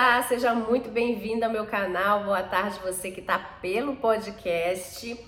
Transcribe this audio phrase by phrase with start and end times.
[0.00, 2.22] Olá, seja muito bem-vindo ao meu canal.
[2.22, 5.18] Boa tarde, você que está pelo podcast.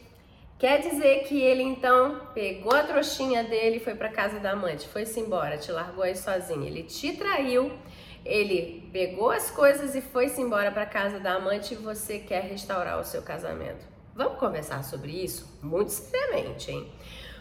[0.60, 5.18] Quer dizer que ele então pegou a trouxinha dele foi para casa da amante, foi-se
[5.18, 6.64] embora, te largou aí sozinho.
[6.64, 7.72] Ele te traiu,
[8.24, 13.00] ele pegou as coisas e foi-se embora para casa da amante e você quer restaurar
[13.00, 13.84] o seu casamento.
[14.14, 16.88] Vamos conversar sobre isso muito seriamente, hein?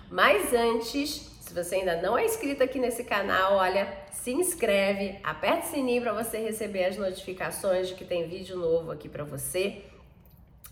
[0.10, 5.66] Mas antes, se você ainda não é inscrito aqui nesse canal, olha, se inscreve, aperta
[5.66, 9.82] o sininho para você receber as notificações de que tem vídeo novo aqui para você,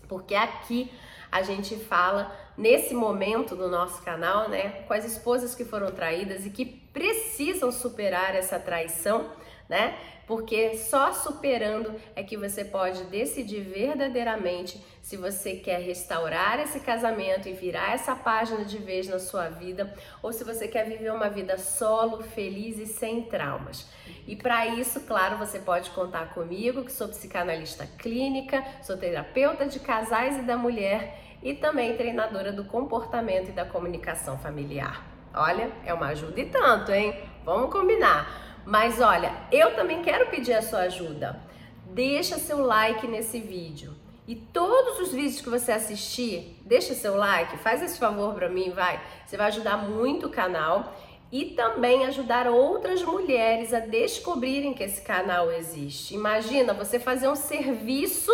[0.06, 0.88] porque aqui
[1.32, 6.46] a gente fala nesse momento do nosso canal, né, com as esposas que foram traídas
[6.46, 9.32] e que precisam superar essa traição,
[9.68, 9.94] né?
[10.28, 17.48] porque só superando é que você pode decidir verdadeiramente se você quer restaurar esse casamento
[17.48, 19.90] e virar essa página de vez na sua vida
[20.22, 23.88] ou se você quer viver uma vida solo, feliz e sem traumas.
[24.26, 29.80] E para isso, claro, você pode contar comigo, que sou psicanalista clínica, sou terapeuta de
[29.80, 35.06] casais e da mulher e também treinadora do comportamento e da comunicação familiar.
[35.32, 37.18] Olha, é uma ajuda e tanto, hein?
[37.46, 38.48] Vamos combinar.
[38.68, 41.40] Mas olha, eu também quero pedir a sua ajuda.
[41.86, 43.94] Deixa seu like nesse vídeo.
[44.26, 48.68] E todos os vídeos que você assistir, deixa seu like, faz esse favor para mim,
[48.68, 49.00] vai.
[49.24, 50.94] Você vai ajudar muito o canal
[51.32, 56.14] e também ajudar outras mulheres a descobrirem que esse canal existe.
[56.14, 58.30] Imagina você fazer um serviço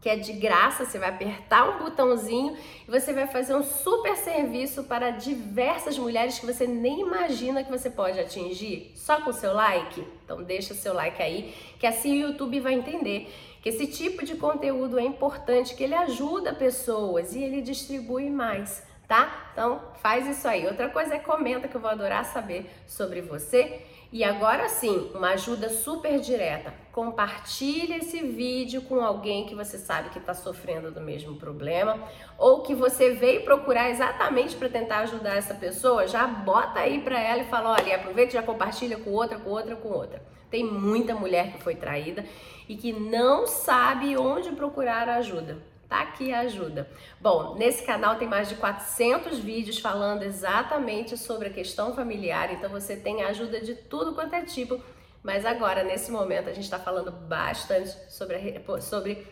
[0.00, 2.56] que é de graça, você vai apertar um botãozinho
[2.88, 7.70] e você vai fazer um super serviço para diversas mulheres que você nem imagina que
[7.70, 10.02] você pode atingir só com seu like.
[10.24, 14.36] Então deixa seu like aí, que assim o YouTube vai entender que esse tipo de
[14.36, 19.50] conteúdo é importante, que ele ajuda pessoas e ele distribui mais, tá?
[19.52, 20.66] Então faz isso aí.
[20.66, 25.30] Outra coisa é comenta que eu vou adorar saber sobre você e agora sim, uma
[25.30, 26.74] ajuda super direta.
[26.90, 31.96] Compartilhe esse vídeo com alguém que você sabe que está sofrendo do mesmo problema
[32.36, 36.08] ou que você veio procurar exatamente para tentar ajudar essa pessoa.
[36.08, 39.50] Já bota aí para ela e fala: olha, aproveita e já compartilha com outra, com
[39.50, 40.20] outra, com outra.
[40.50, 42.24] Tem muita mulher que foi traída
[42.68, 46.88] e que não sabe onde procurar ajuda tá aqui a ajuda.
[47.20, 52.70] Bom, nesse canal tem mais de 400 vídeos falando exatamente sobre a questão familiar, então
[52.70, 54.80] você tem ajuda de tudo quanto é tipo.
[55.20, 59.26] Mas agora, nesse momento, a gente está falando bastante sobre a, sobre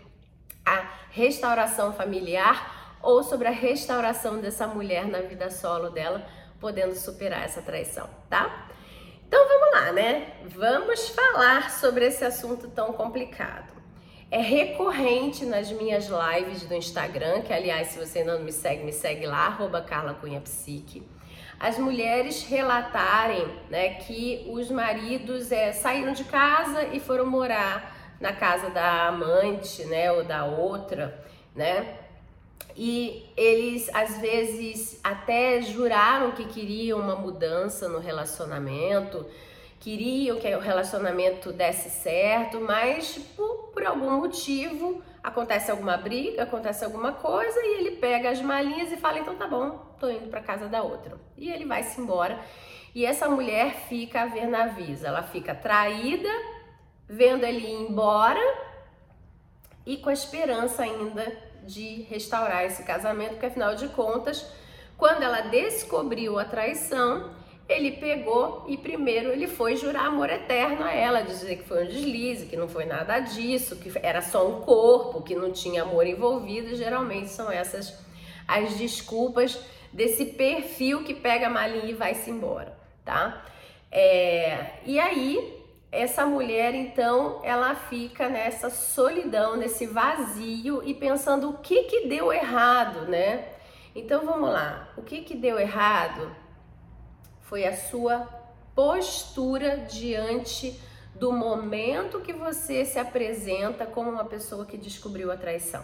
[0.66, 6.26] a restauração familiar ou sobre a restauração dessa mulher na vida solo dela,
[6.60, 8.68] podendo superar essa traição, tá?
[9.26, 10.34] Então vamos lá, né?
[10.46, 13.77] Vamos falar sobre esse assunto tão complicado
[14.30, 18.84] é recorrente nas minhas lives do Instagram, que aliás, se você ainda não me segue,
[18.84, 21.02] me segue lá, arroba Carla Cunha Psique.
[21.58, 28.32] As mulheres relatarem né, que os maridos é, saíram de casa e foram morar na
[28.32, 31.24] casa da amante, né, ou da outra,
[31.54, 31.96] né?
[32.76, 39.26] E eles às vezes até juraram que queriam uma mudança no relacionamento,
[39.80, 46.84] queriam que o relacionamento desse certo, mas por, por algum motivo acontece alguma briga, acontece
[46.84, 50.40] alguma coisa e ele pega as malinhas e fala: então tá bom, tô indo para
[50.40, 51.18] casa da outra.
[51.36, 52.38] E ele vai-se embora.
[52.94, 56.28] E essa mulher fica a ver navios, ela fica traída,
[57.08, 58.40] vendo ele ir embora
[59.86, 61.24] e com a esperança ainda
[61.64, 64.50] de restaurar esse casamento, porque afinal de contas,
[64.96, 67.30] quando ela descobriu a traição,
[67.68, 71.86] ele pegou e primeiro ele foi jurar amor eterno a ela, dizer que foi um
[71.86, 76.06] deslize, que não foi nada disso, que era só um corpo, que não tinha amor
[76.06, 76.74] envolvido.
[76.74, 77.94] Geralmente são essas
[78.46, 79.60] as desculpas
[79.92, 82.74] desse perfil que pega a malinha e vai-se embora,
[83.04, 83.44] tá?
[83.92, 85.58] É, e aí
[85.92, 92.32] essa mulher então ela fica nessa solidão, nesse vazio e pensando o que que deu
[92.32, 93.44] errado, né?
[93.94, 96.34] Então vamos lá, o que que deu errado?
[97.48, 98.28] Foi a sua
[98.74, 100.78] postura diante
[101.14, 105.82] do momento que você se apresenta como uma pessoa que descobriu a traição.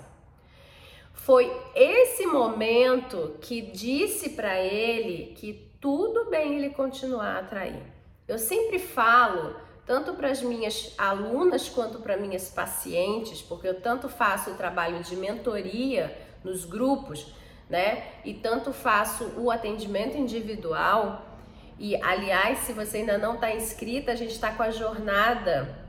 [1.14, 7.82] Foi esse momento que disse para ele que tudo bem ele continuar a trair.
[8.28, 9.56] Eu sempre falo,
[9.86, 15.02] tanto para as minhas alunas quanto para minhas pacientes, porque eu tanto faço o trabalho
[15.02, 16.14] de mentoria
[16.44, 17.34] nos grupos,
[17.70, 18.06] né?
[18.22, 21.33] E tanto faço o atendimento individual
[21.78, 25.84] e aliás, se você ainda não está inscrita, a gente está com a jornada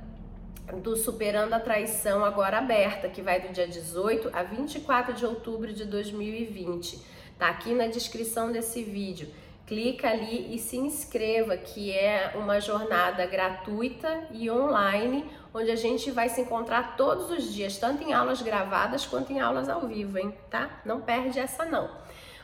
[0.81, 5.71] do Superando a Traição agora aberta, que vai do dia 18 a 24 de outubro
[5.71, 6.99] de 2020.
[7.37, 9.29] Tá aqui na descrição desse vídeo.
[9.67, 16.11] Clica ali e se inscreva, que é uma jornada gratuita e online, onde a gente
[16.11, 20.17] vai se encontrar todos os dias, tanto em aulas gravadas quanto em aulas ao vivo,
[20.17, 20.35] hein?
[20.49, 20.81] Tá?
[20.85, 21.89] Não perde essa não.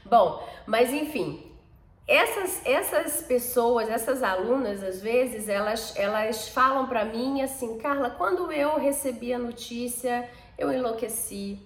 [0.04, 1.50] Bom, mas enfim,
[2.07, 8.51] essas, essas pessoas, essas alunas, às vezes, elas, elas falam para mim assim, Carla, quando
[8.51, 11.59] eu recebi a notícia, eu enlouqueci.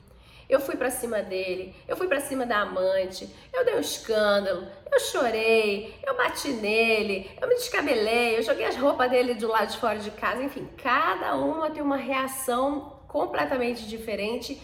[0.48, 4.68] Eu fui para cima dele, eu fui para cima da amante, eu dei um escândalo,
[4.92, 9.72] eu chorei, eu bati nele, eu me descabelei, eu joguei as roupas dele do lado
[9.72, 14.62] de fora de casa, enfim, cada uma tem uma reação completamente diferente,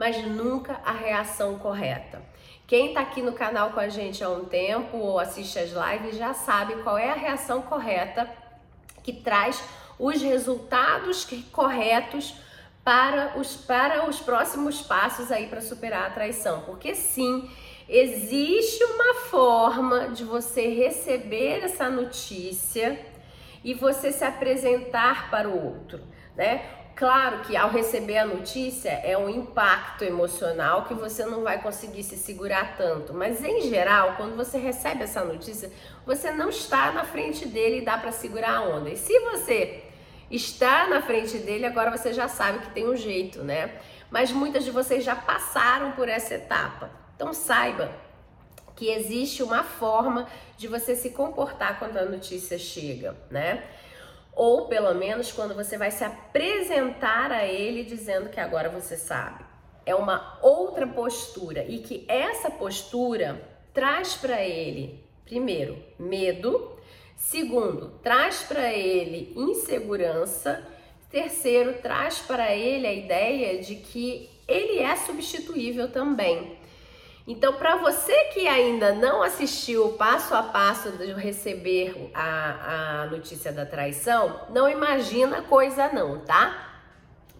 [0.00, 2.22] mas nunca a reação correta.
[2.66, 6.16] Quem está aqui no canal com a gente há um tempo ou assiste as lives
[6.16, 8.26] já sabe qual é a reação correta
[9.02, 9.62] que traz
[9.98, 12.34] os resultados corretos
[12.82, 16.62] para os, para os próximos passos aí para superar a traição.
[16.62, 17.50] Porque sim,
[17.86, 22.98] existe uma forma de você receber essa notícia
[23.62, 26.00] e você se apresentar para o outro,
[26.34, 26.79] né?
[26.94, 32.02] Claro que ao receber a notícia é um impacto emocional que você não vai conseguir
[32.02, 35.72] se segurar tanto, mas em geral, quando você recebe essa notícia,
[36.04, 38.90] você não está na frente dele e dá para segurar a onda.
[38.90, 39.82] E se você
[40.30, 43.80] está na frente dele, agora você já sabe que tem um jeito, né?
[44.10, 46.90] Mas muitas de vocês já passaram por essa etapa.
[47.16, 47.90] Então saiba
[48.76, 50.26] que existe uma forma
[50.56, 53.62] de você se comportar quando a notícia chega, né?
[54.32, 59.44] Ou pelo menos quando você vai se apresentar a ele dizendo que agora você sabe.
[59.84, 63.42] É uma outra postura e que essa postura
[63.72, 66.76] traz para ele, primeiro, medo,
[67.16, 70.66] segundo, traz para ele insegurança,
[71.10, 76.59] terceiro, traz para ele a ideia de que ele é substituível também.
[77.30, 83.06] Então, para você que ainda não assistiu o passo a passo de receber a, a
[83.06, 86.80] notícia da traição, não imagina coisa não, tá?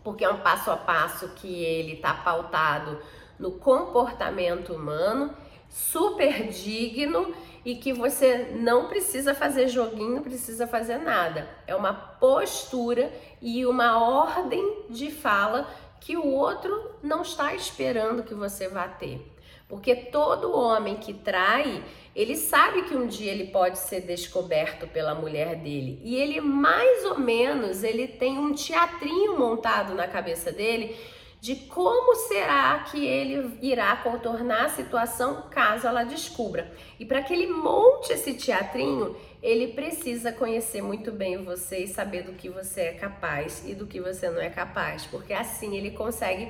[0.04, 3.02] Porque é um passo a passo que ele tá pautado
[3.36, 5.34] no comportamento humano,
[5.68, 7.34] super digno
[7.64, 11.48] e que você não precisa fazer joguinho, não precisa fazer nada.
[11.66, 13.12] É uma postura
[13.42, 19.39] e uma ordem de fala que o outro não está esperando que você vá ter.
[19.70, 21.82] Porque todo homem que trai,
[22.14, 26.00] ele sabe que um dia ele pode ser descoberto pela mulher dele.
[26.02, 30.96] E ele mais ou menos, ele tem um teatrinho montado na cabeça dele
[31.40, 36.70] de como será que ele irá contornar a situação caso ela descubra.
[36.98, 42.24] E para que ele monte esse teatrinho, ele precisa conhecer muito bem você e saber
[42.24, 45.92] do que você é capaz e do que você não é capaz, porque assim ele
[45.92, 46.48] consegue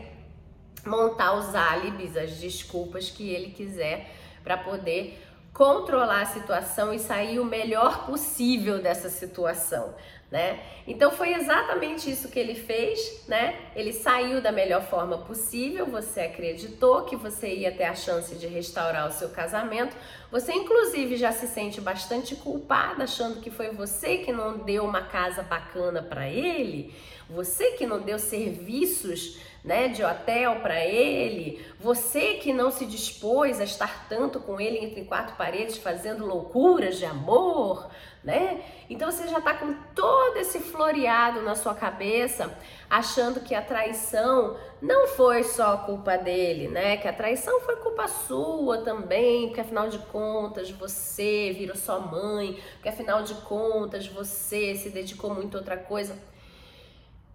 [0.85, 4.11] montar os álibis, as desculpas que ele quiser
[4.43, 5.19] para poder
[5.53, 9.95] controlar a situação e sair o melhor possível dessa situação,
[10.31, 10.61] né?
[10.87, 13.59] Então foi exatamente isso que ele fez, né?
[13.75, 18.47] Ele saiu da melhor forma possível, você acreditou que você ia ter a chance de
[18.47, 19.95] restaurar o seu casamento.
[20.31, 25.03] Você inclusive já se sente bastante culpada achando que foi você que não deu uma
[25.03, 26.95] casa bacana para ele,
[27.29, 33.61] você que não deu serviços né, de hotel para ele, você que não se dispôs
[33.61, 37.91] a estar tanto com ele entre quatro paredes fazendo loucuras de amor,
[38.23, 38.63] né?
[38.89, 42.55] Então você já está com todo esse floreado na sua cabeça,
[42.89, 46.97] achando que a traição não foi só culpa dele, né?
[46.97, 52.59] Que a traição foi culpa sua também, porque afinal de contas você virou sua mãe,
[52.75, 56.30] porque afinal de contas você se dedicou muito a outra coisa.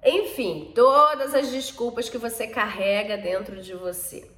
[0.06, 4.30] Enfim, todas as desculpas que você carrega dentro de você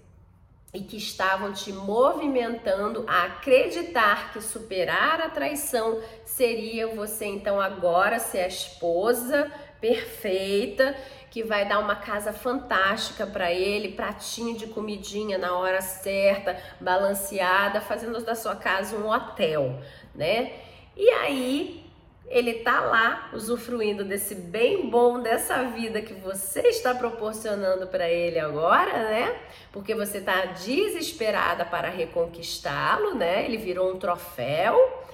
[0.74, 8.20] e que estavam te movimentando a acreditar que superar a traição seria você então agora
[8.20, 10.96] ser a esposa perfeita
[11.30, 17.82] que vai dar uma casa fantástica para ele, pratinho de comidinha na hora certa, balanceada,
[17.82, 19.82] fazendo da sua casa um hotel,
[20.16, 20.54] né?
[20.96, 21.87] E aí
[22.30, 28.38] ele tá lá usufruindo desse bem bom dessa vida que você está proporcionando para ele
[28.38, 29.40] agora, né?
[29.72, 33.46] Porque você tá desesperada para reconquistá-lo, né?
[33.46, 35.06] Ele virou um troféu.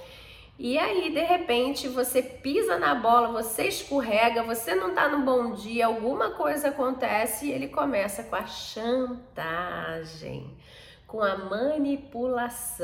[0.58, 5.52] E aí, de repente, você pisa na bola, você escorrega, você não tá num bom
[5.52, 9.46] dia, alguma coisa acontece e ele começa com a chantagem,
[11.06, 12.78] com a manipulação,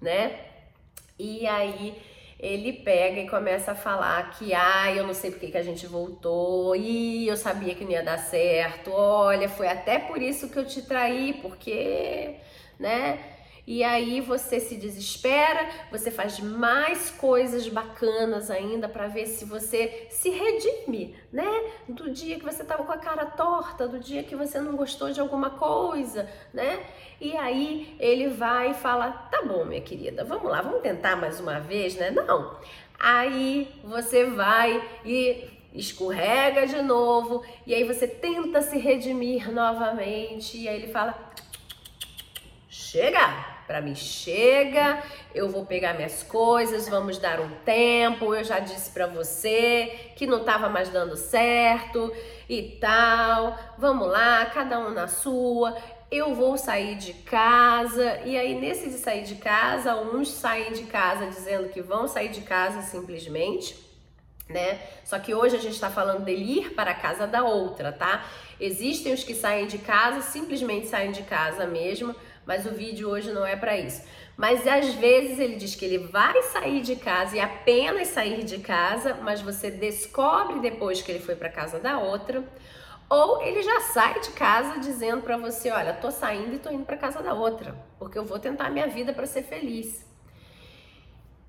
[0.00, 0.40] né?
[1.18, 2.00] E aí
[2.38, 5.86] ele pega e começa a falar que, ah, eu não sei porque que a gente
[5.86, 10.58] voltou, e eu sabia que não ia dar certo, olha, foi até por isso que
[10.58, 12.36] eu te traí, porque,
[12.78, 13.18] né?
[13.70, 20.06] E aí você se desespera, você faz mais coisas bacanas ainda para ver se você
[20.08, 21.44] se redime, né?
[21.86, 25.10] Do dia que você tava com a cara torta, do dia que você não gostou
[25.10, 26.82] de alguma coisa, né?
[27.20, 31.38] E aí ele vai e fala: "Tá bom, minha querida, vamos lá, vamos tentar mais
[31.38, 32.58] uma vez, né?" Não.
[32.98, 40.66] Aí você vai e escorrega de novo, e aí você tenta se redimir novamente, e
[40.66, 41.14] aí ele fala:
[42.66, 45.02] "Chega!" Para mim chega,
[45.34, 48.34] eu vou pegar minhas coisas, vamos dar um tempo.
[48.34, 52.10] Eu já disse para você que não estava mais dando certo
[52.48, 53.58] e tal.
[53.76, 55.76] Vamos lá, cada um na sua.
[56.10, 58.20] Eu vou sair de casa.
[58.24, 62.30] E aí nesse de sair de casa, uns saem de casa dizendo que vão sair
[62.30, 63.86] de casa simplesmente.
[64.48, 64.80] Né?
[65.04, 68.24] Só que hoje a gente está falando dele ir para a casa da outra, tá?
[68.58, 72.16] Existem os que saem de casa, simplesmente saem de casa mesmo,
[72.48, 74.02] mas o vídeo hoje não é para isso.
[74.34, 78.58] Mas às vezes ele diz que ele vai sair de casa e apenas sair de
[78.60, 82.42] casa, mas você descobre depois que ele foi para casa da outra,
[83.06, 86.86] ou ele já sai de casa dizendo para você, olha, tô saindo e tô indo
[86.86, 90.06] para casa da outra, porque eu vou tentar minha vida para ser feliz.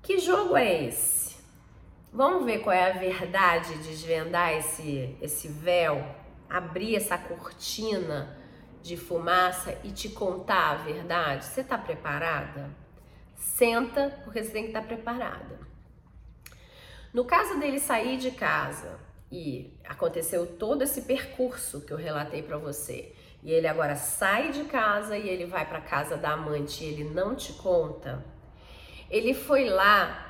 [0.02, 1.34] Que jogo é esse?
[2.12, 6.04] Vamos ver qual é a verdade, desvendar esse esse véu,
[6.50, 8.38] abrir essa cortina
[8.82, 11.44] de fumaça e te contar a verdade?
[11.44, 12.70] Você está preparada?
[13.36, 15.58] Senta, porque você tem que estar tá preparada.
[17.12, 18.98] No caso dele sair de casa
[19.30, 24.64] e aconteceu todo esse percurso que eu relatei para você, e ele agora sai de
[24.64, 28.24] casa e ele vai para casa da amante e ele não te conta,
[29.10, 30.26] ele foi lá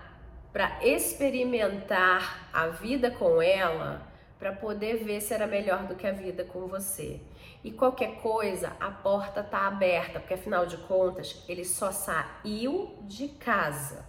[0.53, 4.07] para experimentar a vida com ela
[4.39, 7.21] para poder ver se era melhor do que a vida com você.
[7.63, 13.29] E qualquer coisa, a porta tá aberta, porque afinal de contas, ele só saiu de
[13.29, 14.09] casa.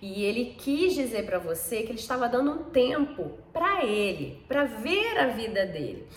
[0.00, 4.64] E ele quis dizer para você que ele estava dando um tempo para ele, para
[4.64, 6.08] ver a vida dele.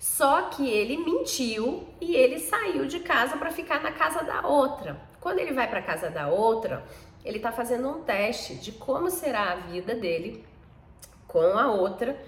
[0.00, 4.98] Só que ele mentiu e ele saiu de casa para ficar na casa da outra.
[5.20, 6.84] Quando ele vai para casa da outra,
[7.24, 10.44] ele está fazendo um teste de como será a vida dele
[11.26, 12.18] com a outra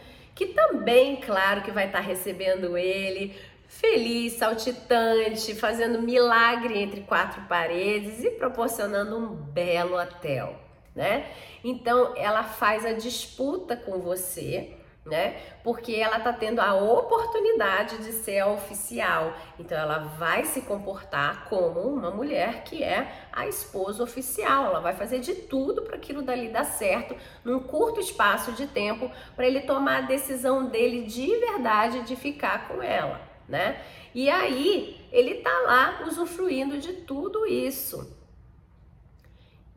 [0.41, 3.37] que também, claro, que vai estar recebendo ele
[3.71, 10.55] feliz, saltitante, fazendo milagre entre quatro paredes e proporcionando um belo hotel,
[10.95, 11.31] né?
[11.63, 15.41] Então ela faz a disputa com você né?
[15.65, 19.33] Porque ela tá tendo a oportunidade de ser a oficial.
[19.59, 24.67] Então ela vai se comportar como uma mulher que é a esposa oficial.
[24.67, 29.11] Ela vai fazer de tudo para aquilo dali dar certo num curto espaço de tempo
[29.35, 33.85] para ele tomar a decisão dele de verdade de ficar com ela, né?
[34.15, 38.17] E aí ele tá lá usufruindo de tudo isso.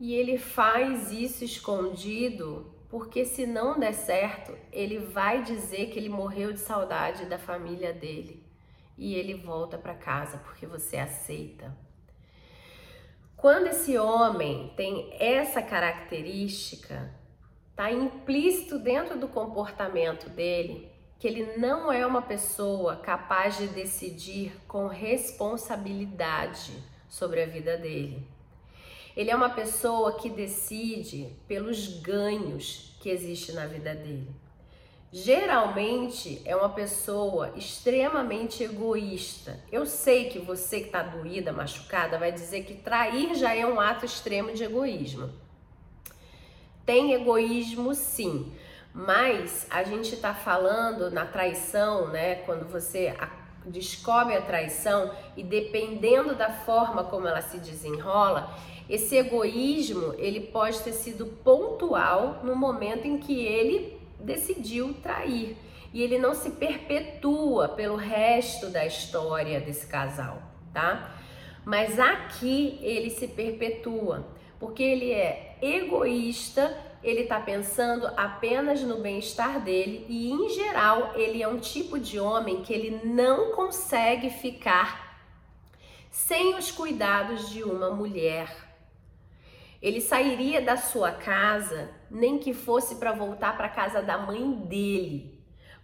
[0.00, 6.08] E ele faz isso escondido porque se não der certo, ele vai dizer que ele
[6.08, 8.44] morreu de saudade da família dele
[8.96, 11.76] e ele volta para casa porque você aceita.
[13.36, 17.12] Quando esse homem tem essa característica,
[17.74, 20.93] tá implícito dentro do comportamento dele
[21.24, 26.74] que ele não é uma pessoa capaz de decidir com responsabilidade
[27.08, 28.28] sobre a vida dele.
[29.16, 34.28] Ele é uma pessoa que decide pelos ganhos que existem na vida dele.
[35.10, 39.58] Geralmente é uma pessoa extremamente egoísta.
[39.72, 43.80] Eu sei que você que está doída, machucada, vai dizer que trair já é um
[43.80, 45.30] ato extremo de egoísmo.
[46.84, 48.52] Tem egoísmo sim,
[48.94, 52.36] mas a gente está falando na traição, né?
[52.46, 53.12] Quando você
[53.66, 58.54] descobre a traição e dependendo da forma como ela se desenrola,
[58.88, 65.56] esse egoísmo, ele pode ter sido pontual no momento em que ele decidiu trair.
[65.92, 70.40] E ele não se perpetua pelo resto da história desse casal,
[70.72, 71.16] tá?
[71.64, 74.26] Mas aqui ele se perpetua,
[74.60, 81.40] porque ele é egoísta, ele tá pensando apenas no bem-estar dele e em geral ele
[81.42, 85.20] é um tipo de homem que ele não consegue ficar
[86.10, 88.64] sem os cuidados de uma mulher
[89.84, 94.50] ele sairia da sua casa, nem que fosse para voltar para a casa da mãe
[94.50, 95.38] dele,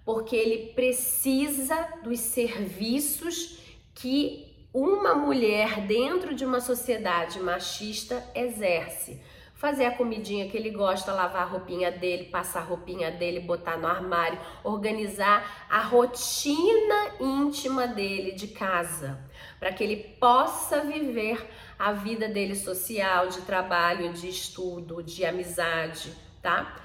[0.06, 3.58] porque ele precisa dos serviços
[3.94, 9.20] que uma mulher dentro de uma sociedade machista exerce.
[9.60, 13.76] Fazer a comidinha que ele gosta, lavar a roupinha dele, passar a roupinha dele, botar
[13.76, 19.22] no armário, organizar a rotina íntima dele de casa,
[19.58, 21.46] para que ele possa viver
[21.78, 26.80] a vida dele social, de trabalho, de estudo, de amizade, tá?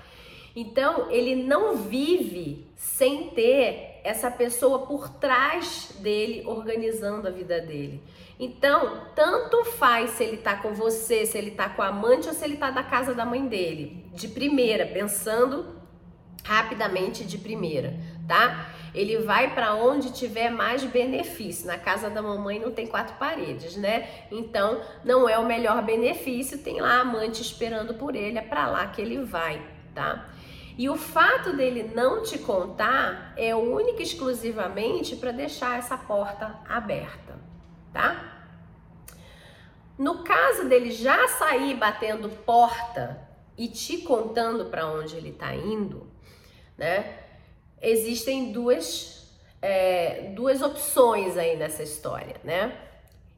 [0.54, 8.04] Então, ele não vive sem ter essa pessoa por trás dele organizando a vida dele.
[8.40, 12.34] Então, tanto faz se ele tá com você, se ele tá com a amante ou
[12.34, 15.76] se ele tá da casa da mãe dele, de primeira, pensando
[16.44, 17.96] rapidamente de primeira,
[18.28, 18.70] tá?
[18.94, 21.66] Ele vai para onde tiver mais benefício.
[21.66, 24.08] Na casa da mamãe não tem quatro paredes, né?
[24.32, 28.68] Então, não é o melhor benefício, tem lá a amante esperando por ele, é para
[28.68, 29.60] lá que ele vai,
[29.96, 30.30] tá?
[30.78, 36.60] E o fato dele não te contar é única e exclusivamente para deixar essa porta
[36.68, 37.40] aberta,
[37.94, 38.34] tá?
[39.98, 43.26] No caso dele já sair batendo porta
[43.58, 46.12] e te contando para onde ele está indo,
[46.78, 47.20] né?
[47.82, 52.78] Existem duas, é, duas opções aí nessa história, né?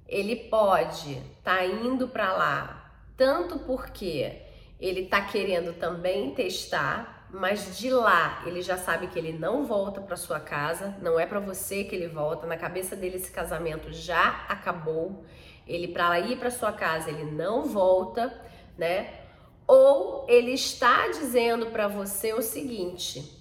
[0.08, 2.77] Ele pode estar tá indo para lá
[3.15, 4.41] tanto porque
[4.79, 10.00] ele está querendo também testar mas de lá ele já sabe que ele não volta
[10.00, 13.91] para sua casa, não é para você que ele volta, na cabeça dele esse casamento
[13.91, 15.25] já acabou.
[15.65, 18.34] Ele para ir para sua casa, ele não volta,
[18.77, 19.22] né?
[19.67, 23.38] Ou ele está dizendo para você o seguinte: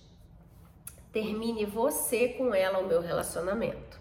[1.12, 4.00] termine você com ela o meu relacionamento.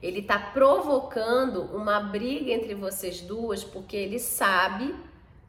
[0.00, 4.94] Ele está provocando uma briga entre vocês duas porque ele sabe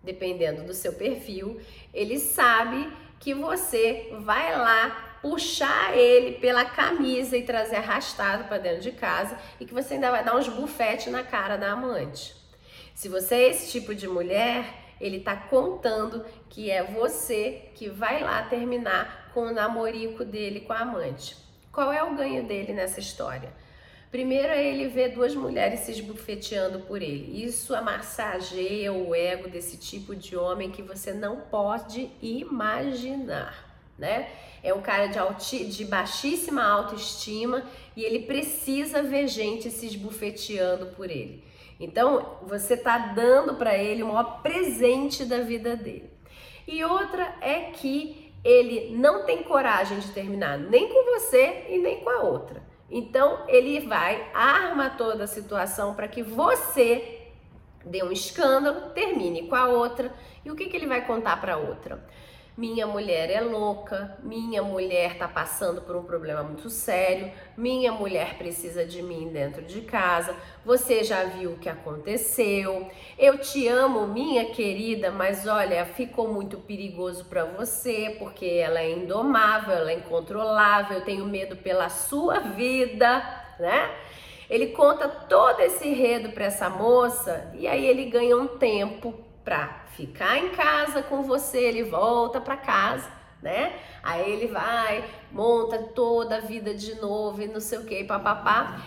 [0.06, 1.60] dependendo do seu perfil,
[1.94, 2.88] ele sabe
[3.20, 9.38] que você vai lá puxar ele pela camisa e trazer arrastado para dentro de casa
[9.60, 12.36] e que você ainda vai dar uns bufetes na cara da amante.
[12.94, 14.66] Se você é esse tipo de mulher,
[15.02, 20.74] ele tá contando que é você que vai lá terminar com o namorico dele com
[20.74, 21.36] a amante.
[21.72, 23.52] Qual é o ganho dele nessa história?
[24.16, 27.44] Primeiro é ele ver duas mulheres se esbufeteando por ele.
[27.44, 34.30] Isso amassageia o ego desse tipo de homem que você não pode imaginar, né?
[34.64, 40.86] É um cara de, alti, de baixíssima autoestima e ele precisa ver gente se esbufeteando
[40.96, 41.44] por ele.
[41.78, 46.10] Então, você tá dando para ele o maior presente da vida dele.
[46.66, 52.00] E outra é que ele não tem coragem de terminar nem com você e nem
[52.00, 52.75] com a outra.
[52.90, 57.30] Então ele vai arma toda a situação para que você
[57.84, 60.14] dê um escândalo, termine com a outra.
[60.44, 62.04] E o que, que ele vai contar para a outra?
[62.58, 68.38] Minha mulher é louca, minha mulher tá passando por um problema muito sério, minha mulher
[68.38, 72.90] precisa de mim dentro de casa, você já viu o que aconteceu,
[73.20, 78.90] eu te amo, minha querida, mas olha, ficou muito perigoso para você, porque ela é
[78.92, 83.22] indomável, ela é incontrolável, eu tenho medo pela sua vida,
[83.60, 83.92] né?
[84.50, 89.86] Ele conta todo esse enredo para essa moça e aí ele ganha um tempo para
[89.96, 93.10] ficar em casa com você, ele volta para casa,
[93.42, 93.74] né?
[94.02, 98.82] Aí ele vai, monta toda a vida de novo e não sei o que, papapá.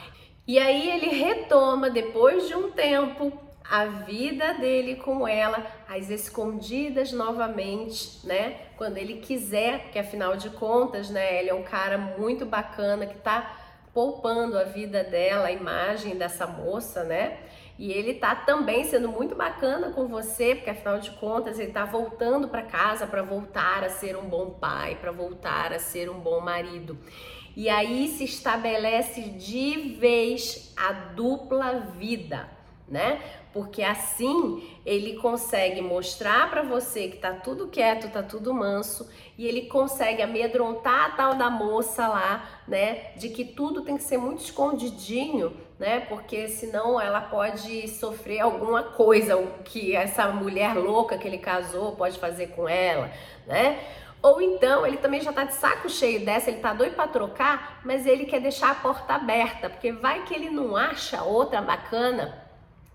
[0.47, 3.33] E aí ele retoma depois de um tempo
[3.71, 8.57] a vida dele com ela, as escondidas novamente, né?
[8.77, 13.18] Quando ele quiser, porque afinal de contas, né, ele é um cara muito bacana que
[13.18, 13.57] tá
[13.92, 17.38] poupando a vida dela, a imagem dessa moça, né?
[17.79, 21.85] E ele tá também sendo muito bacana com você, porque afinal de contas ele tá
[21.85, 26.19] voltando para casa para voltar a ser um bom pai, para voltar a ser um
[26.19, 26.99] bom marido.
[27.57, 32.49] E aí se estabelece de vez a dupla vida,
[32.88, 33.23] né?
[33.53, 39.47] Porque assim ele consegue mostrar para você que tá tudo quieto, tá tudo manso, e
[39.47, 43.12] ele consegue amedrontar a tal da moça lá, né?
[43.17, 46.01] De que tudo tem que ser muito escondidinho né?
[46.01, 52.19] Porque senão ela pode sofrer alguma coisa, que essa mulher louca que ele casou pode
[52.19, 53.11] fazer com ela,
[53.47, 53.79] né?
[54.21, 57.81] Ou então ele também já tá de saco cheio dessa, ele tá doido para trocar,
[57.85, 62.37] mas ele quer deixar a porta aberta, porque vai que ele não acha outra bacana,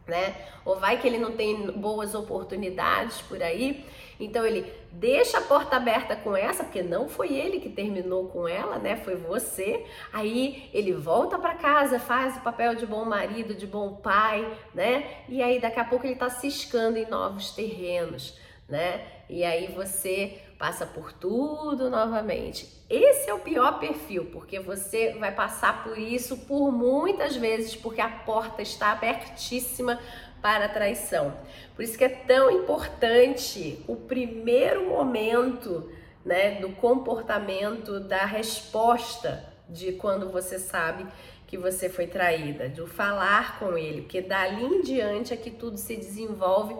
[0.05, 0.35] né?
[0.65, 3.85] Ou vai que ele não tem boas oportunidades por aí.
[4.19, 8.47] Então ele deixa a porta aberta com essa, porque não foi ele que terminou com
[8.47, 8.95] ela, né?
[8.97, 9.85] Foi você.
[10.11, 15.23] Aí ele volta para casa, faz o papel de bom marido, de bom pai, né?
[15.27, 19.05] E aí daqui a pouco ele tá ciscando em novos terrenos, né?
[19.29, 22.69] E aí você passa por tudo novamente.
[22.89, 27.99] Esse é o pior perfil, porque você vai passar por isso por muitas vezes, porque
[27.99, 29.99] a porta está abertíssima
[30.43, 31.33] para a traição.
[31.73, 35.89] Por isso que é tão importante o primeiro momento
[36.25, 41.07] né, do comportamento, da resposta de quando você sabe
[41.47, 45.77] que você foi traída, de falar com ele, porque dali em diante é que tudo
[45.77, 46.75] se desenvolve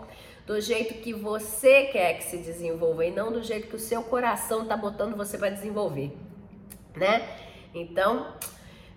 [0.45, 4.03] do jeito que você quer que se desenvolva e não do jeito que o seu
[4.03, 6.11] coração tá botando você para desenvolver,
[6.97, 7.25] né?
[7.73, 8.33] Então,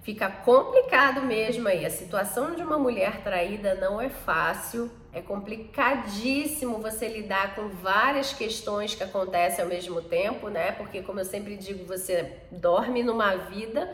[0.06, 1.84] fica complicado mesmo aí.
[1.84, 8.32] A situação de uma mulher traída não é fácil, é complicadíssimo você lidar com várias
[8.32, 10.70] questões que acontecem ao mesmo tempo, né?
[10.70, 13.92] Porque, como eu sempre digo, você dorme numa vida,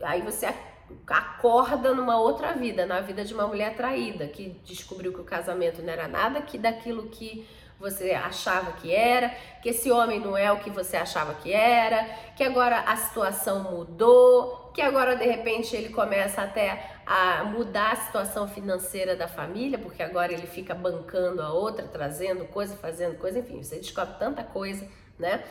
[0.00, 0.48] aí você
[1.06, 5.82] acorda numa outra vida, na vida de uma mulher traída, que descobriu que o casamento
[5.82, 7.46] não era nada que daquilo que
[7.78, 9.28] você achava que era,
[9.62, 13.62] que esse homem não é o que você achava que era, que agora a situação
[13.62, 19.78] mudou, que agora de repente ele começa até a mudar a situação financeira da família,
[19.78, 24.42] porque agora ele fica bancando a outra, trazendo coisa, fazendo coisa, enfim, você descobre tanta
[24.44, 24.86] coisa,
[25.18, 25.44] né?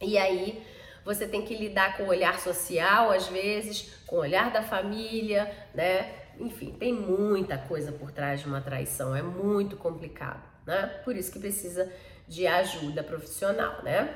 [0.00, 0.62] E aí
[1.04, 5.50] você tem que lidar com o olhar social, às vezes, com o olhar da família,
[5.74, 6.12] né?
[6.38, 11.00] Enfim, tem muita coisa por trás de uma traição, é muito complicado, né?
[11.04, 11.90] Por isso que precisa
[12.26, 14.14] de ajuda profissional, né?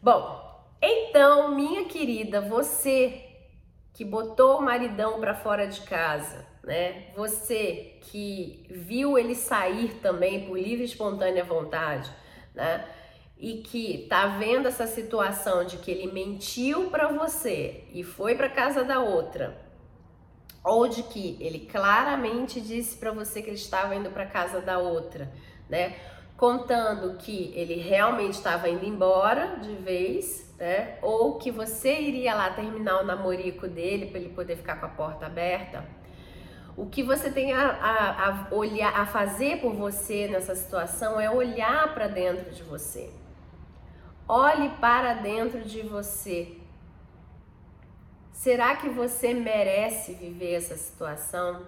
[0.00, 0.48] Bom,
[0.80, 3.27] então, minha querida, você
[3.98, 7.06] que botou o maridão para fora de casa, né?
[7.16, 12.08] Você que viu ele sair também por livre e espontânea vontade,
[12.54, 12.84] né?
[13.36, 18.48] e que tá vendo essa situação de que ele mentiu para você e foi para
[18.48, 19.58] casa da outra,
[20.62, 24.78] ou de que ele claramente disse para você que ele estava indo para casa da
[24.78, 25.28] outra,
[25.68, 25.96] né?
[26.36, 30.98] Contando que ele realmente estava indo embora de vez, né?
[31.00, 34.90] Ou que você iria lá terminar o namorico dele para ele poder ficar com a
[34.90, 35.84] porta aberta.
[36.76, 41.30] O que você tem a, a, a olhar, a fazer por você nessa situação é
[41.30, 43.10] olhar para dentro de você.
[44.28, 46.56] Olhe para dentro de você.
[48.32, 51.66] Será que você merece viver essa situação?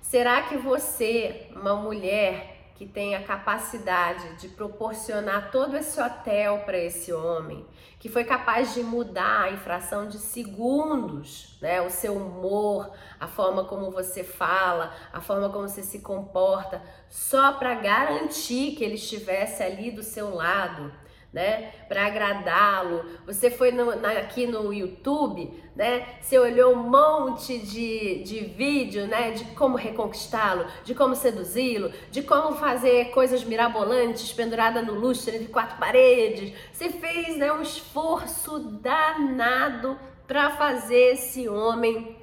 [0.00, 6.76] Será que você, uma mulher que tem a capacidade de proporcionar todo esse hotel para
[6.76, 7.64] esse homem,
[7.98, 11.80] que foi capaz de mudar a infração de segundos, né?
[11.80, 17.52] O seu humor, a forma como você fala, a forma como você se comporta, só
[17.52, 20.92] para garantir que ele estivesse ali do seu lado
[21.36, 23.04] né, para agradá-lo.
[23.26, 26.06] Você foi no, na, aqui no YouTube, né?
[26.18, 32.22] Você olhou um monte de, de vídeo, né, de como reconquistá-lo, de como seduzi-lo, de
[32.22, 36.54] como fazer coisas mirabolantes pendurada no lustre de quatro paredes.
[36.72, 42.16] Você fez, né, um esforço danado para fazer esse homem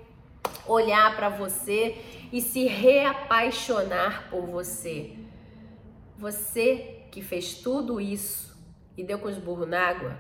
[0.66, 2.00] olhar para você
[2.32, 5.12] e se reapaixonar por você.
[6.18, 8.53] Você que fez tudo isso
[8.98, 10.18] e deu com os burros na água,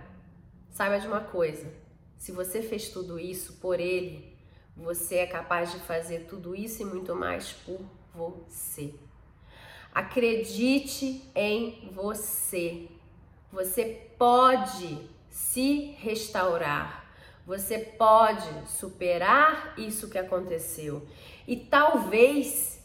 [0.69, 1.71] saiba de uma coisa:
[2.17, 4.37] se você fez tudo isso por ele,
[4.75, 7.79] você é capaz de fazer tudo isso e muito mais por
[8.13, 8.93] você.
[9.93, 12.87] Acredite em você.
[13.51, 17.03] Você pode se restaurar.
[17.45, 21.05] Você pode superar isso que aconteceu.
[21.47, 22.82] E talvez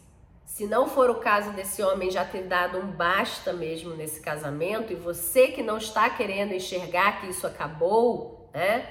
[0.48, 4.92] se não for o caso desse homem já ter dado um basta mesmo nesse casamento
[4.92, 8.88] e você que não está querendo enxergar que isso acabou, né?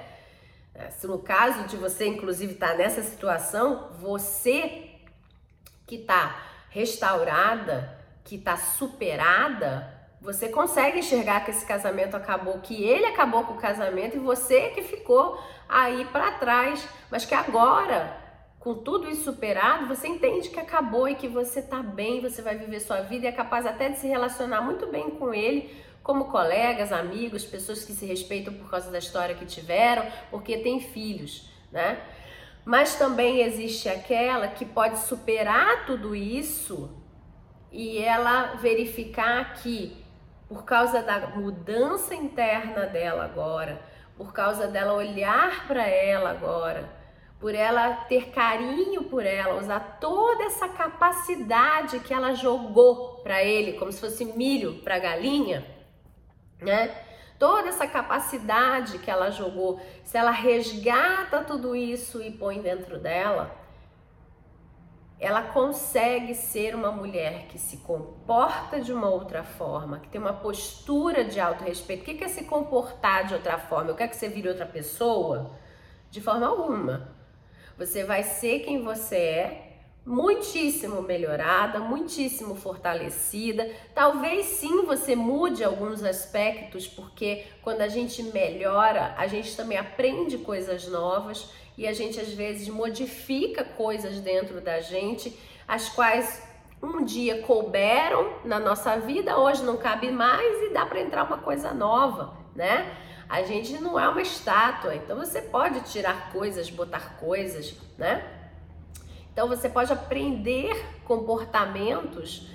[0.76, 4.92] É, se no caso de você, inclusive, estar tá nessa situação, você
[5.88, 9.92] que está restaurada, que está superada,
[10.22, 14.70] você consegue enxergar que esse casamento acabou, que ele acabou com o casamento e você
[14.70, 18.27] que ficou aí para trás, mas que agora
[18.60, 22.58] com tudo isso superado, você entende que acabou e que você tá bem, você vai
[22.58, 26.26] viver sua vida e é capaz até de se relacionar muito bem com ele, como
[26.26, 31.50] colegas, amigos, pessoas que se respeitam por causa da história que tiveram, porque tem filhos,
[31.72, 32.02] né?
[32.66, 36.90] Mas também existe aquela que pode superar tudo isso
[37.72, 40.04] e ela verificar que
[40.50, 43.82] por causa da mudança interna dela agora,
[44.18, 46.97] por causa dela olhar para ela agora,
[47.40, 53.74] por ela ter carinho por ela, usar toda essa capacidade que ela jogou para ele,
[53.74, 55.66] como se fosse milho para galinha,
[56.60, 57.04] né?
[57.38, 63.56] Toda essa capacidade que ela jogou, se ela resgata tudo isso e põe dentro dela,
[65.20, 70.34] ela consegue ser uma mulher que se comporta de uma outra forma, que tem uma
[70.34, 72.02] postura de autorrespeito.
[72.02, 73.92] O que é se comportar de outra forma?
[73.92, 75.52] Eu quero que você vire outra pessoa?
[76.10, 77.17] De forma alguma.
[77.78, 79.68] Você vai ser quem você é,
[80.06, 83.70] muitíssimo melhorada, muitíssimo fortalecida.
[83.94, 90.38] Talvez sim você mude alguns aspectos, porque quando a gente melhora, a gente também aprende
[90.38, 95.38] coisas novas e a gente às vezes modifica coisas dentro da gente,
[95.68, 96.42] as quais
[96.82, 101.40] um dia couberam na nossa vida, hoje não cabe mais e dá para entrar uma
[101.40, 102.96] coisa nova, né?
[103.30, 108.26] A gente não é uma estátua, então você pode tirar coisas, botar coisas, né?
[109.34, 112.48] Então você pode aprender comportamentos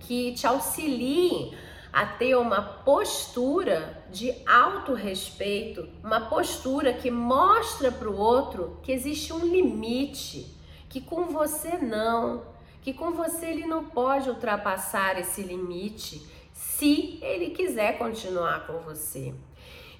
[0.00, 1.56] que te auxiliem
[1.92, 9.32] a ter uma postura de autorrespeito, uma postura que mostra para o outro que existe
[9.32, 10.54] um limite,
[10.90, 12.44] que com você não,
[12.82, 19.32] que com você ele não pode ultrapassar esse limite se ele quiser continuar com você.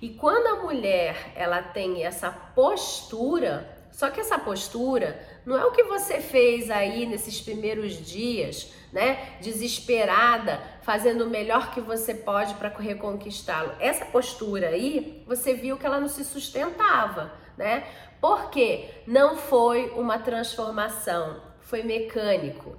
[0.00, 5.72] E quando a mulher ela tem essa postura, só que essa postura não é o
[5.72, 9.38] que você fez aí nesses primeiros dias, né?
[9.40, 13.72] Desesperada, fazendo o melhor que você pode para reconquistá-lo.
[13.80, 17.86] Essa postura aí, você viu que ela não se sustentava, né?
[18.20, 22.76] Porque não foi uma transformação, foi mecânico.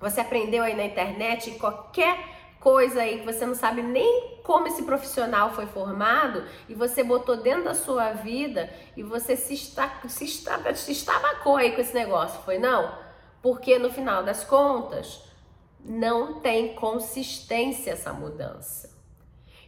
[0.00, 2.18] Você aprendeu aí na internet qualquer
[2.62, 7.36] coisa aí que você não sabe nem como esse profissional foi formado e você botou
[7.36, 11.92] dentro da sua vida e você se, está, se, está, se estabacou aí com esse
[11.92, 12.96] negócio, foi não?
[13.42, 15.24] Porque no final das contas
[15.84, 18.96] não tem consistência essa mudança.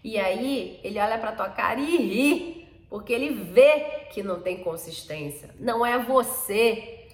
[0.03, 4.63] E aí ele olha para tua cara e ri, porque ele vê que não tem
[4.63, 5.51] consistência.
[5.59, 7.09] Não é você,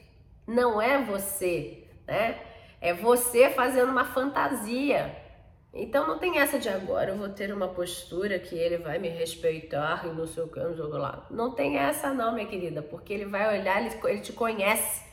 [0.47, 2.38] não é você, né?
[2.83, 5.30] É você fazendo uma fantasia
[5.72, 9.09] então não tem essa de agora eu vou ter uma postura que ele vai me
[9.09, 11.26] respeitar e não sei o que, não sei lá.
[11.30, 15.04] Não tem essa não, minha querida, porque ele vai olhar, ele, ele te conhece,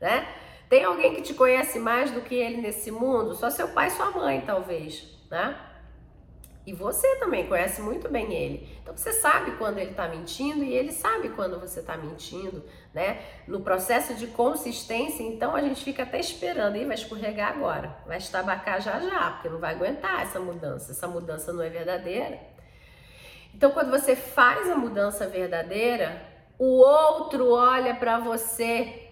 [0.00, 0.26] né?
[0.68, 3.34] Tem alguém que te conhece mais do que ele nesse mundo?
[3.34, 5.56] Só seu pai sua mãe, talvez, né?
[6.66, 8.68] E você também conhece muito bem ele.
[8.82, 13.22] Então você sabe quando ele está mentindo e ele sabe quando você está mentindo, né?
[13.48, 18.18] No processo de consistência, então a gente fica até esperando, e vai escorregar agora, vai
[18.18, 20.92] estabacar já já, porque não vai aguentar essa mudança.
[20.92, 22.38] Essa mudança não é verdadeira.
[23.54, 26.22] Então quando você faz a mudança verdadeira,
[26.58, 29.08] o outro olha para você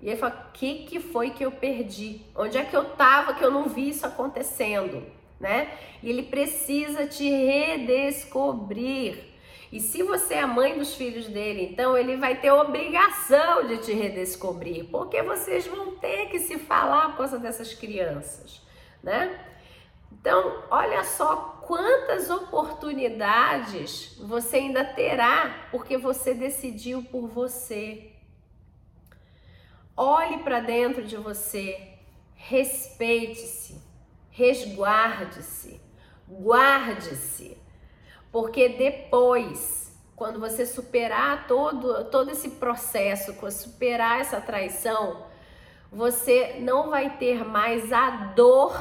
[0.00, 2.22] e ele fala: "O que que foi que eu perdi?
[2.34, 5.70] Onde é que eu estava que eu não vi isso acontecendo?" Né?
[6.02, 9.36] E ele precisa te redescobrir.
[9.70, 13.92] E se você é mãe dos filhos dele, então ele vai ter obrigação de te
[13.92, 18.62] redescobrir, porque vocês vão ter que se falar por causa dessas crianças,
[19.02, 19.40] né?
[20.12, 28.12] Então, olha só quantas oportunidades você ainda terá porque você decidiu por você.
[29.96, 31.94] Olhe para dentro de você,
[32.34, 33.80] respeite-se,
[34.36, 35.80] resguarde-se,
[36.28, 37.56] guarde-se,
[38.30, 45.24] porque depois, quando você superar todo, todo esse processo, superar essa traição,
[45.90, 48.78] você não vai ter mais a dor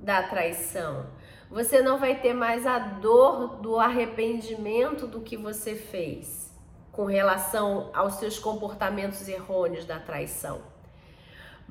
[0.00, 1.06] da traição.
[1.48, 6.52] Você não vai ter mais a dor do arrependimento do que você fez
[6.90, 10.79] com relação aos seus comportamentos errôneos da traição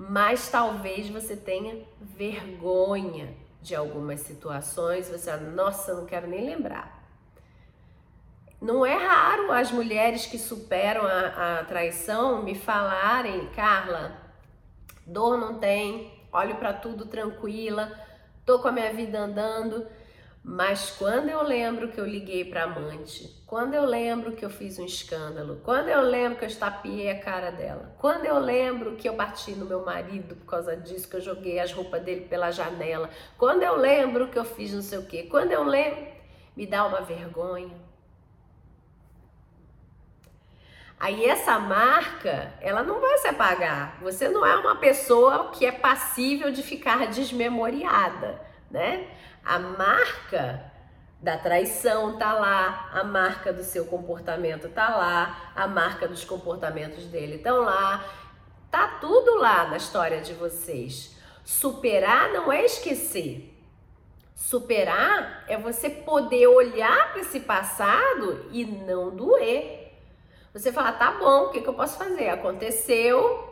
[0.01, 7.03] mas talvez você tenha vergonha de algumas situações, você, nossa, não quero nem lembrar.
[8.61, 14.15] Não é raro as mulheres que superam a, a traição me falarem, Carla,
[15.05, 17.91] dor não tem, olho para tudo tranquila,
[18.45, 19.85] tô com a minha vida andando,
[20.41, 24.77] mas quando eu lembro que eu liguei para amante, quando eu lembro que eu fiz
[24.77, 29.09] um escândalo, quando eu lembro que eu estapiei a cara dela, quando eu lembro que
[29.09, 32.51] eu bati no meu marido por causa disso, que eu joguei as roupas dele pela
[32.51, 33.09] janela,
[33.39, 36.05] quando eu lembro que eu fiz não sei o quê, quando eu lembro,
[36.55, 37.75] me dá uma vergonha.
[40.99, 43.97] Aí essa marca, ela não vai se apagar.
[44.03, 49.07] Você não é uma pessoa que é passível de ficar desmemoriada, né?
[49.43, 50.68] A marca
[51.21, 57.05] da traição tá lá, a marca do seu comportamento tá lá, a marca dos comportamentos
[57.05, 58.05] dele estão lá.
[58.71, 61.15] Tá tudo lá na história de vocês.
[61.43, 63.53] Superar não é esquecer.
[64.35, 69.91] Superar é você poder olhar para esse passado e não doer.
[70.53, 72.29] Você fala, tá bom, o que, que eu posso fazer?
[72.29, 73.48] Aconteceu,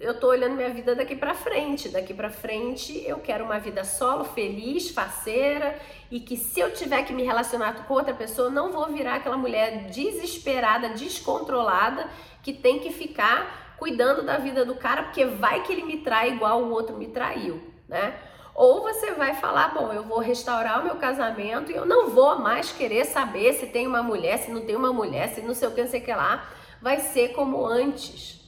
[0.00, 1.90] eu tô olhando minha vida daqui para frente.
[1.90, 5.78] Daqui para frente eu quero uma vida solo, feliz, faceira
[6.10, 9.36] e que se eu tiver que me relacionar com outra pessoa, não vou virar aquela
[9.36, 12.08] mulher desesperada, descontrolada
[12.42, 16.30] que tem que ficar cuidando da vida do cara porque vai que ele me trai
[16.30, 18.18] igual o outro me traiu, né?
[18.54, 22.38] Ou você vai falar, bom, eu vou restaurar o meu casamento e eu não vou
[22.38, 25.68] mais querer saber se tem uma mulher, se não tem uma mulher, se não sei
[25.68, 26.46] o que, não sei o que lá.
[26.80, 28.39] Vai ser como antes.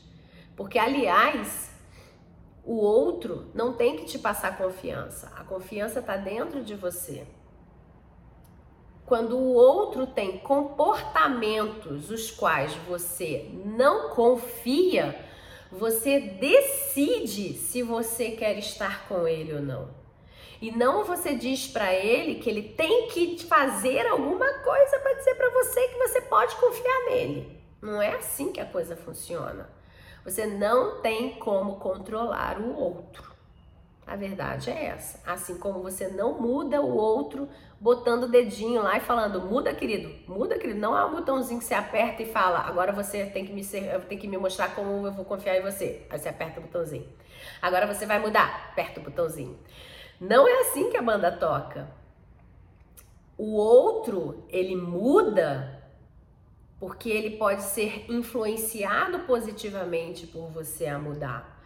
[0.56, 1.70] Porque, aliás,
[2.64, 5.32] o outro não tem que te passar confiança.
[5.36, 7.26] A confiança está dentro de você.
[9.04, 15.18] Quando o outro tem comportamentos os quais você não confia,
[15.70, 20.02] você decide se você quer estar com ele ou não.
[20.60, 25.34] E não você diz para ele que ele tem que fazer alguma coisa para dizer
[25.34, 27.60] para você que você pode confiar nele.
[27.82, 29.68] Não é assim que a coisa funciona.
[30.24, 33.32] Você não tem como controlar o outro.
[34.06, 35.20] A verdade é essa.
[35.30, 37.48] Assim como você não muda o outro
[37.80, 40.78] botando o dedinho lá e falando, muda, querido, muda, querido.
[40.78, 44.00] Não é um botãozinho que você aperta e fala, agora você tem que me ser,
[44.02, 46.06] tem que me mostrar como eu vou confiar em você.
[46.10, 47.08] Aí você aperta o botãozinho.
[47.60, 49.58] Agora você vai mudar, aperta o botãozinho.
[50.20, 51.88] Não é assim que a banda toca.
[53.36, 55.81] O outro, ele muda
[56.82, 61.62] porque ele pode ser influenciado positivamente por você a mudar.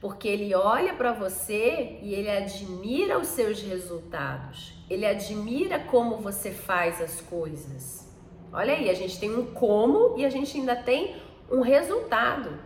[0.00, 4.72] Porque ele olha para você e ele admira os seus resultados.
[4.88, 8.10] Ele admira como você faz as coisas.
[8.50, 11.14] Olha aí, a gente tem um como e a gente ainda tem
[11.50, 12.58] um resultado.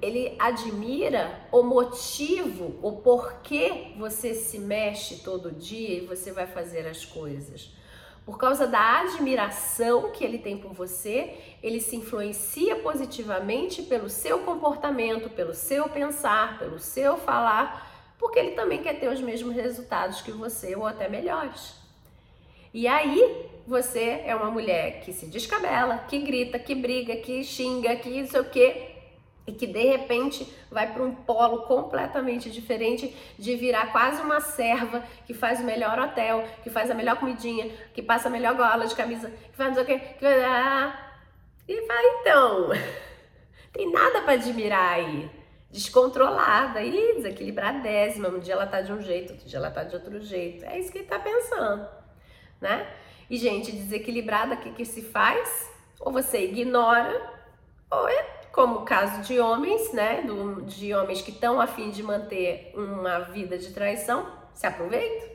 [0.00, 6.84] Ele admira o motivo, o porquê você se mexe todo dia e você vai fazer
[6.88, 7.70] as coisas.
[8.24, 14.40] Por causa da admiração que ele tem por você, ele se influencia positivamente pelo seu
[14.40, 20.22] comportamento, pelo seu pensar, pelo seu falar, porque ele também quer ter os mesmos resultados
[20.22, 21.74] que você ou até melhores.
[22.72, 27.96] E aí, você é uma mulher que se descabela, que grita, que briga, que xinga,
[27.96, 28.91] que não sei o quê,
[29.46, 35.02] e que de repente vai para um polo completamente diferente de virar quase uma serva
[35.26, 38.86] que faz o melhor hotel, que faz a melhor comidinha, que passa a melhor gola
[38.86, 40.26] de camisa, que faz o quê, que...
[41.68, 42.70] e vai então.
[43.72, 45.30] Tem nada para admirar aí.
[45.70, 48.28] Descontrolada e desequilibradésima.
[48.28, 50.66] Um dia ela tá de um jeito, outro dia ela tá de outro jeito.
[50.66, 51.88] É isso que ele tá pensando,
[52.60, 52.86] né?
[53.30, 55.72] E gente, desequilibrada, o que que se faz?
[55.98, 57.18] Ou você ignora,
[57.90, 60.20] ou é como o caso de homens, né?
[60.22, 65.28] Do, de homens que estão a fim de manter uma vida de traição, se aproveitam,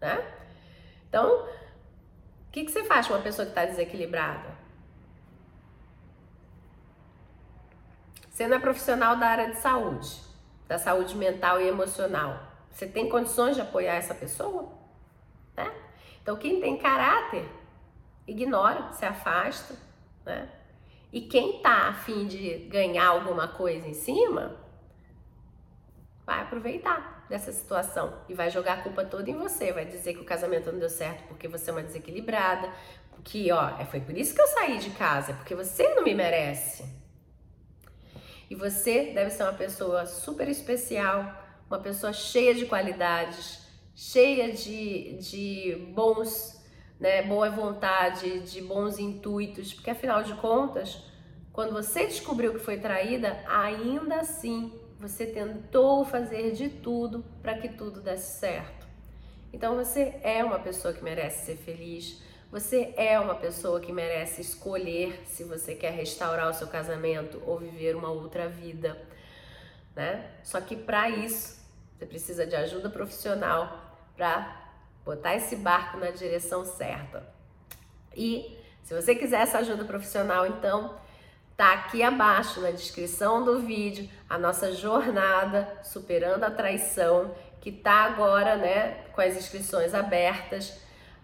[0.00, 0.34] né?
[1.08, 4.60] Então, o que, que você faz com uma pessoa que está desequilibrada?
[8.28, 10.20] Você não é profissional da área de saúde,
[10.66, 12.40] da saúde mental e emocional.
[12.70, 14.72] Você tem condições de apoiar essa pessoa?
[15.56, 15.70] Né?
[16.22, 17.46] Então, quem tem caráter,
[18.26, 19.76] ignora, se afasta,
[20.24, 20.48] né?
[21.12, 24.56] E quem tá afim de ganhar alguma coisa em cima,
[26.24, 30.20] vai aproveitar dessa situação e vai jogar a culpa toda em você, vai dizer que
[30.20, 32.72] o casamento não deu certo porque você é uma desequilibrada,
[33.24, 36.14] que ó, é, foi por isso que eu saí de casa, porque você não me
[36.14, 36.84] merece.
[38.50, 41.24] E você deve ser uma pessoa super especial,
[41.68, 43.60] uma pessoa cheia de qualidades,
[43.94, 46.61] cheia de, de bons
[47.02, 51.02] né, boa vontade, de bons intuitos, porque afinal de contas,
[51.52, 57.70] quando você descobriu que foi traída, ainda assim você tentou fazer de tudo para que
[57.70, 58.86] tudo desse certo.
[59.52, 64.40] Então você é uma pessoa que merece ser feliz, você é uma pessoa que merece
[64.40, 68.96] escolher se você quer restaurar o seu casamento ou viver uma outra vida,
[69.96, 70.30] né?
[70.44, 71.60] Só que para isso
[71.98, 74.61] você precisa de ajuda profissional para
[75.04, 77.26] botar esse barco na direção certa.
[78.14, 80.94] E se você quiser essa ajuda profissional, então
[81.56, 88.04] tá aqui abaixo na descrição do vídeo a nossa jornada superando a traição, que tá
[88.04, 90.80] agora, né, com as inscrições abertas.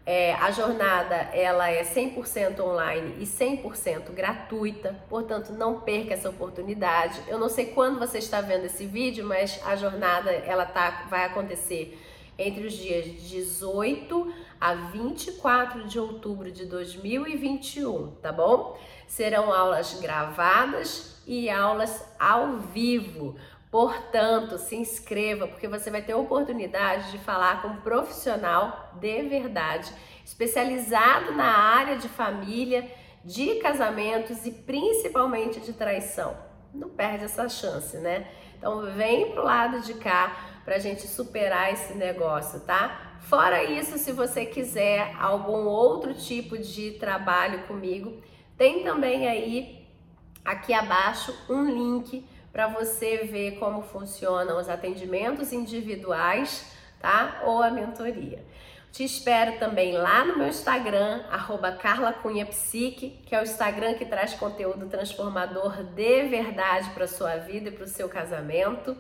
[0.07, 7.21] É, a jornada ela é 100% online e 100% gratuita, portanto não perca essa oportunidade.
[7.29, 11.25] Eu não sei quando você está vendo esse vídeo, mas a jornada ela tá, vai
[11.27, 11.99] acontecer
[12.38, 18.79] entre os dias 18 a 24 de outubro de 2021, tá bom?
[19.07, 23.37] Serão aulas gravadas e aulas ao vivo.
[23.70, 29.22] Portanto, se inscreva, porque você vai ter a oportunidade de falar com um profissional de
[29.22, 29.93] verdade,
[30.24, 32.91] especializado na área de família,
[33.24, 36.34] de casamentos e principalmente de traição.
[36.72, 38.28] não perde essa chance, né?
[38.57, 43.16] Então vem pro lado de cá pra gente superar esse negócio, tá?
[43.23, 48.23] Fora isso, se você quiser algum outro tipo de trabalho comigo,
[48.55, 49.89] tem também aí
[50.45, 57.41] aqui abaixo um link para você ver como funcionam os atendimentos individuais, tá?
[57.47, 58.45] Ou a mentoria.
[58.93, 64.35] Te espero também lá no meu Instagram, arroba carlacunhapsique, que é o Instagram que traz
[64.35, 68.95] conteúdo transformador de verdade para sua vida e para o seu casamento,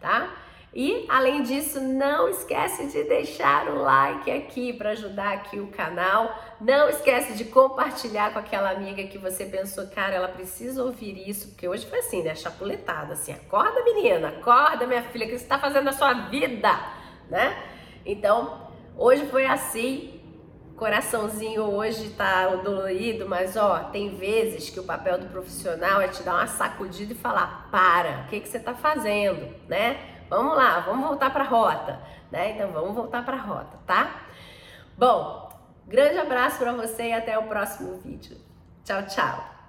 [0.00, 0.50] tá?
[0.74, 6.34] E além disso, não esquece de deixar o like aqui para ajudar aqui o canal.
[6.58, 11.48] Não esquece de compartilhar com aquela amiga que você pensou, cara, ela precisa ouvir isso,
[11.48, 12.34] porque hoje foi assim, né?
[12.34, 16.80] Chapuletada, assim, acorda menina, acorda minha filha, o que você está fazendo na sua vida,
[17.28, 17.54] né?
[18.06, 20.22] Então, hoje foi assim,
[20.76, 26.22] coraçãozinho hoje tá dolorido, mas ó, tem vezes que o papel do profissional é te
[26.22, 30.21] dar uma sacudida e falar, para, o que, que você tá fazendo, né?
[30.32, 32.52] Vamos lá, vamos voltar para a rota, né?
[32.52, 34.22] Então vamos voltar para a rota, tá?
[34.96, 35.50] Bom,
[35.86, 38.38] grande abraço para você e até o próximo vídeo.
[38.82, 39.61] Tchau, tchau.